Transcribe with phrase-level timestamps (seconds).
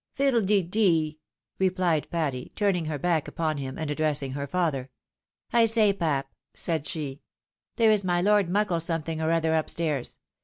[0.15, 1.19] "Fiddle de dee!"
[1.59, 4.89] replied Patty, turning her back upon him, and addressing her father."
[5.53, 7.21] I say, pap," said she,"
[7.75, 10.17] there is my Lord Muckle something or other up stairs.